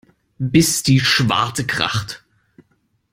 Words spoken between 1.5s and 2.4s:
kracht.